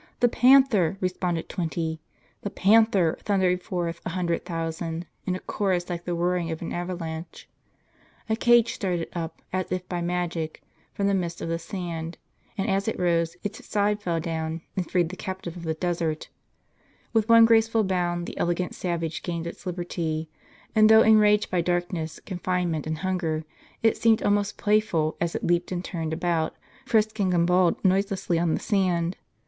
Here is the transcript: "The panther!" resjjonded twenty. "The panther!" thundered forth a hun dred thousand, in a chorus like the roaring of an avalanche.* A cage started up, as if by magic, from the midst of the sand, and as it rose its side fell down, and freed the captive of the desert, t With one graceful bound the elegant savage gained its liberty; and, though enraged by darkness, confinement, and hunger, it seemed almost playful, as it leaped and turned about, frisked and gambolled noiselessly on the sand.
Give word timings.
"The 0.19 0.27
panther!" 0.27 0.97
resjjonded 0.99 1.47
twenty. 1.47 2.01
"The 2.41 2.49
panther!" 2.49 3.19
thundered 3.21 3.61
forth 3.61 4.01
a 4.03 4.09
hun 4.09 4.25
dred 4.25 4.45
thousand, 4.45 5.05
in 5.27 5.35
a 5.35 5.39
chorus 5.39 5.91
like 5.91 6.05
the 6.05 6.15
roaring 6.15 6.49
of 6.49 6.63
an 6.63 6.73
avalanche.* 6.73 7.47
A 8.27 8.35
cage 8.35 8.73
started 8.73 9.09
up, 9.13 9.43
as 9.53 9.71
if 9.71 9.87
by 9.87 10.01
magic, 10.01 10.63
from 10.91 11.05
the 11.05 11.13
midst 11.13 11.39
of 11.39 11.49
the 11.49 11.59
sand, 11.59 12.17
and 12.57 12.67
as 12.67 12.87
it 12.87 12.97
rose 12.99 13.37
its 13.43 13.63
side 13.63 14.01
fell 14.01 14.19
down, 14.19 14.63
and 14.75 14.89
freed 14.89 15.09
the 15.09 15.15
captive 15.15 15.55
of 15.55 15.61
the 15.65 15.75
desert, 15.75 16.21
t 16.21 16.27
With 17.13 17.29
one 17.29 17.45
graceful 17.45 17.83
bound 17.83 18.25
the 18.25 18.39
elegant 18.39 18.73
savage 18.73 19.21
gained 19.21 19.45
its 19.45 19.67
liberty; 19.67 20.31
and, 20.73 20.89
though 20.89 21.03
enraged 21.03 21.51
by 21.51 21.61
darkness, 21.61 22.19
confinement, 22.25 22.87
and 22.87 22.97
hunger, 22.97 23.45
it 23.83 23.97
seemed 23.97 24.23
almost 24.23 24.57
playful, 24.57 25.15
as 25.21 25.35
it 25.35 25.45
leaped 25.45 25.71
and 25.71 25.85
turned 25.85 26.11
about, 26.11 26.55
frisked 26.87 27.19
and 27.19 27.31
gambolled 27.31 27.75
noiselessly 27.85 28.39
on 28.39 28.55
the 28.55 28.59
sand. 28.59 29.15